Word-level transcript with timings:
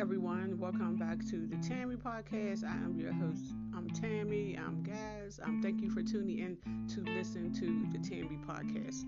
welcome 0.00 0.94
back 0.94 1.18
to 1.28 1.48
the 1.48 1.56
Tammy 1.56 1.96
Podcast. 1.96 2.62
I 2.62 2.70
am 2.70 2.96
your 3.00 3.12
host. 3.12 3.52
I'm 3.76 3.90
Tammy. 3.90 4.56
I'm 4.56 4.80
Gaz. 4.84 5.40
Um, 5.42 5.60
thank 5.60 5.80
you 5.80 5.90
for 5.90 6.02
tuning 6.02 6.38
in 6.38 6.56
to 6.94 7.00
listen 7.12 7.52
to 7.54 7.98
the 7.98 7.98
Tammy 7.98 8.38
Podcast. 8.46 9.04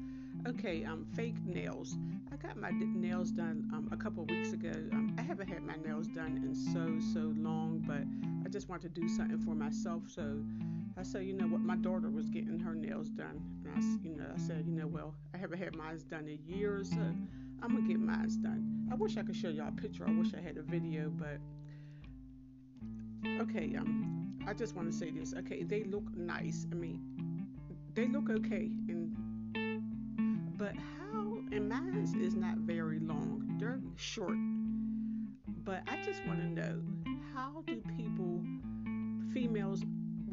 Okay, 0.49 0.85
um, 0.85 1.07
fake 1.15 1.37
nails. 1.45 1.97
I 2.33 2.37
got 2.45 2.57
my 2.57 2.71
nails 2.73 3.31
done 3.31 3.71
um, 3.73 3.89
a 3.93 3.97
couple 3.97 4.25
weeks 4.25 4.53
ago. 4.53 4.73
Um, 4.93 5.15
I 5.17 5.23
haven't 5.23 5.49
had 5.49 5.63
my 5.63 5.77
nails 5.77 6.09
done 6.09 6.37
in 6.43 6.55
so 6.55 6.99
so 7.15 7.33
long, 7.37 7.85
but 7.87 8.03
I 8.45 8.49
just 8.49 8.69
want 8.69 8.83
to 8.83 8.89
do 8.89 9.09
something 9.09 9.39
for 9.39 9.55
myself. 9.55 10.03
So 10.09 10.43
I 11.01 11.03
said, 11.03 11.25
you 11.25 11.33
know 11.33 11.47
what, 11.47 11.63
my 11.63 11.77
daughter 11.77 12.11
was 12.11 12.29
getting 12.29 12.59
her 12.59 12.75
nails 12.75 13.09
done, 13.09 13.41
and 13.65 13.73
I, 13.75 14.07
you 14.07 14.15
know, 14.15 14.27
I 14.35 14.39
said, 14.39 14.65
you 14.67 14.75
know, 14.75 14.87
well, 14.87 15.15
I 15.33 15.39
haven't 15.39 15.59
had 15.59 15.75
mine 15.75 15.99
done 16.11 16.29
in 16.29 16.39
years, 16.47 16.91
so 16.91 17.01
I'm 17.63 17.75
gonna 17.75 17.89
get 17.89 17.99
mine 17.99 18.29
done. 18.43 18.87
I 18.93 18.97
wish 18.97 19.17
I 19.17 19.23
could 19.23 19.35
show 19.35 19.49
y'all 19.49 19.69
a 19.69 19.81
picture. 19.81 20.07
I 20.07 20.13
wish 20.13 20.35
I 20.35 20.43
had 20.43 20.59
a 20.59 20.63
video, 20.63 21.09
but 21.09 21.39
okay. 23.41 23.75
Um, 23.79 24.37
I 24.47 24.53
just 24.53 24.77
want 24.77 24.93
to 24.93 24.97
say 24.97 25.11
this. 25.11 25.33
Okay, 25.39 25.63
they 25.63 25.85
look 25.85 26.05
nice. 26.15 26.67
I 26.71 26.75
mean, 26.75 27.01
they 27.95 28.07
look 28.07 28.29
okay, 28.29 28.71
and 28.89 29.17
but 30.59 30.75
how? 30.77 31.39
And 31.51 31.67
mine 31.67 32.15
is 32.21 32.35
not 32.35 32.59
very 32.59 32.99
long. 32.99 33.57
They're 33.59 33.81
short. 33.97 34.37
But 35.65 35.83
I 35.89 36.03
just 36.05 36.27
want 36.27 36.41
to 36.41 36.47
know 36.47 36.83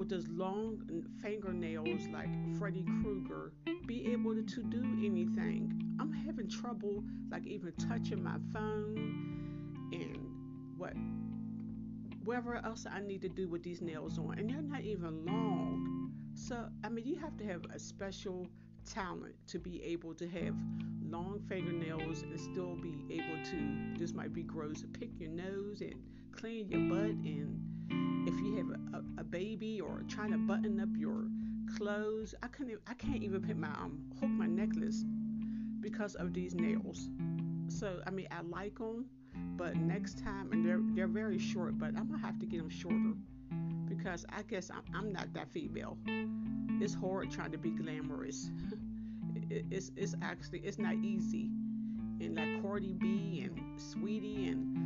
with 0.07 0.25
those 0.25 0.29
long 0.29 0.79
fingernails 1.21 2.07
like 2.13 2.29
Freddy 2.57 2.85
Krueger, 3.01 3.51
be 3.85 4.11
able 4.11 4.33
to, 4.35 4.43
to 4.43 4.63
do 4.63 4.81
anything? 5.03 5.73
I'm 5.99 6.13
having 6.13 6.49
trouble 6.49 7.03
like 7.29 7.45
even 7.45 7.73
touching 7.73 8.23
my 8.23 8.37
phone 8.53 9.89
and 9.91 10.17
what 10.77 10.93
whatever 12.23 12.55
else 12.65 12.85
I 12.89 12.99
need 13.01 13.21
to 13.21 13.29
do 13.29 13.47
with 13.47 13.63
these 13.63 13.81
nails 13.81 14.17
on. 14.17 14.37
And 14.37 14.49
they're 14.49 14.61
not 14.61 14.81
even 14.81 15.25
long. 15.25 16.11
So 16.35 16.67
I 16.83 16.89
mean 16.89 17.05
you 17.05 17.17
have 17.17 17.35
to 17.37 17.45
have 17.45 17.65
a 17.73 17.79
special 17.79 18.47
talent 18.85 19.35
to 19.47 19.59
be 19.59 19.83
able 19.83 20.13
to 20.13 20.27
have 20.29 20.55
long 21.03 21.41
fingernails 21.49 22.21
and 22.21 22.39
still 22.39 22.75
be 22.75 22.95
able 23.09 23.43
to 23.43 23.99
this 23.99 24.13
might 24.13 24.33
be 24.33 24.43
gross 24.43 24.85
pick 24.97 25.09
your 25.19 25.29
nose 25.29 25.81
and 25.81 25.95
clean 26.33 26.69
your 26.69 26.81
butt 26.89 27.09
and 27.09 27.76
if 27.89 28.39
you 28.41 28.55
have 28.57 28.69
a, 28.93 29.21
a, 29.21 29.23
baby 29.23 29.81
or 29.81 30.03
trying 30.07 30.31
to 30.31 30.37
button 30.37 30.79
up 30.79 30.89
your 30.97 31.25
clothes 31.77 32.33
i 32.43 32.47
couldn't 32.47 32.79
i 32.87 32.93
can't 32.93 33.21
even 33.21 33.41
put 33.41 33.57
my 33.57 33.67
um 33.67 33.99
hook 34.19 34.29
my 34.29 34.45
necklace 34.45 35.03
because 35.81 36.15
of 36.15 36.33
these 36.33 36.55
nails 36.55 37.09
so 37.67 37.99
i 38.07 38.09
mean 38.09 38.27
i 38.31 38.41
like 38.41 38.77
them 38.77 39.05
but 39.57 39.75
next 39.75 40.23
time 40.23 40.49
and 40.51 40.65
they're 40.65 40.81
they're 40.95 41.07
very 41.07 41.37
short 41.37 41.77
but 41.77 41.87
i'm 41.97 42.07
gonna 42.07 42.17
have 42.17 42.39
to 42.39 42.45
get 42.45 42.59
them 42.59 42.69
shorter 42.69 43.13
because 43.87 44.25
i 44.29 44.41
guess 44.43 44.71
i'm, 44.71 44.95
I'm 44.95 45.11
not 45.11 45.33
that 45.33 45.49
female 45.51 45.97
it's 46.79 46.93
hard 46.93 47.31
trying 47.31 47.51
to 47.51 47.57
be 47.57 47.71
glamorous. 47.71 48.51
it, 49.49 49.65
it's 49.71 49.91
it's 49.95 50.15
actually 50.21 50.59
it's 50.59 50.77
not 50.77 50.95
easy. 50.95 51.49
And 52.19 52.35
like 52.35 52.61
Cardi 52.61 52.93
B 52.93 53.43
and 53.43 53.79
Saweetie 53.79 54.51
and 54.51 54.76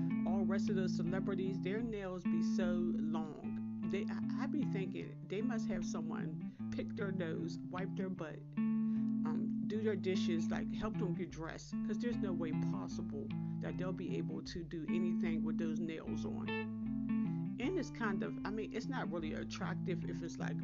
rest 0.52 0.70
of 0.70 0.76
those 0.76 0.94
celebrities, 0.94 1.56
their 1.62 1.80
nails 1.80 2.24
be 2.24 2.44
so 2.58 2.92
long. 3.00 3.80
They 3.90 4.06
I, 4.12 4.44
I 4.44 4.46
be 4.48 4.66
thinking 4.74 5.08
they 5.30 5.42
must 5.42 5.70
have 5.70 5.86
someone 5.86 6.52
pick 6.76 6.94
their 6.98 7.14
nose, 7.14 7.58
wipe 7.70 7.96
their 7.96 8.10
butt, 8.10 8.36
um, 8.58 9.64
do 9.68 9.82
their 9.82 9.96
dishes, 9.96 10.50
like 10.50 10.74
help 10.76 10.98
them 10.98 11.14
get 11.14 11.32
dressed, 11.32 11.74
because 11.82 12.00
there's 12.00 12.18
no 12.18 12.34
way 12.34 12.52
possible 12.70 13.28
that 13.62 13.78
they'll 13.78 13.94
be 13.94 14.18
able 14.18 14.42
to 14.42 14.64
do 14.64 14.86
anything 14.90 15.42
with 15.42 15.58
those 15.58 15.80
nails 15.80 16.26
on. 16.26 16.50
And 17.62 17.78
it's 17.78 17.92
kind 17.92 18.22
of, 18.22 18.34
I 18.44 18.50
mean, 18.50 18.72
it's 18.74 18.90
not 18.90 19.10
really 19.10 19.34
attractive 19.34 20.04
if 20.10 20.22
it's 20.22 20.38
like 20.38 20.58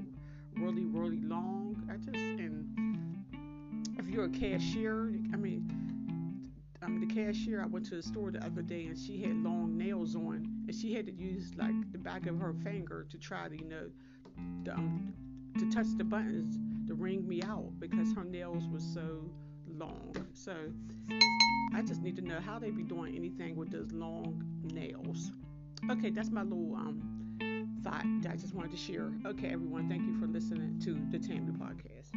really, 0.58 0.84
really 0.84 1.22
long. 1.22 1.82
I 1.90 1.96
just 1.96 2.18
and 2.18 3.24
if 3.98 4.10
you're 4.10 4.26
a 4.26 4.30
cashier, 4.30 5.14
I 5.34 5.38
mean, 5.38 5.57
the 6.88 7.06
cashier. 7.06 7.62
I 7.62 7.68
went 7.68 7.86
to 7.88 7.96
the 7.96 8.04
store 8.04 8.32
the 8.32 8.44
other 8.46 8.62
day 8.62 8.86
and 8.86 8.98
she 8.98 9.22
had 9.22 9.36
long 9.44 9.78
nails 9.78 10.16
on, 10.16 10.64
and 10.68 10.76
she 10.76 10.94
had 10.94 11.06
to 11.08 11.14
use 11.14 11.52
like 11.56 11.92
the 11.92 11.98
back 11.98 12.28
of 12.28 12.40
her 12.40 12.54
finger 12.64 13.06
to 13.10 13.18
try 13.18 13.48
to, 13.48 13.56
you 13.56 13.66
know, 13.66 13.90
the, 14.64 14.74
um, 14.74 15.14
to 15.60 15.70
touch 15.72 15.88
the 15.98 16.04
buttons 16.04 16.58
to 16.88 16.94
ring 16.94 17.28
me 17.28 17.42
out 17.44 17.72
because 17.80 18.14
her 18.14 18.24
nails 18.24 18.64
were 18.72 18.80
so 18.80 19.30
long. 19.68 20.16
So 20.34 20.56
I 21.74 21.82
just 21.82 22.02
need 22.02 22.16
to 22.16 22.22
know 22.22 22.40
how 22.40 22.60
they 22.60 22.72
be 22.72 22.84
doing 22.84 23.16
anything 23.16 23.56
with 23.56 23.72
those 23.72 23.92
long 23.92 24.42
nails. 24.64 25.32
Okay, 25.92 26.10
that's 26.10 26.32
my 26.32 26.44
little 26.44 26.76
um 26.76 27.18
thought 27.84 28.06
that 28.22 28.32
I 28.32 28.36
just 28.36 28.54
wanted 28.54 28.72
to 28.72 28.78
share. 28.78 29.12
Okay, 29.26 29.48
everyone, 29.48 29.88
thank 29.88 30.02
you 30.04 30.18
for 30.20 30.28
listening 30.28 30.80
to 30.84 30.98
the 31.12 31.20
Tammy 31.26 31.52
podcast. 31.52 32.12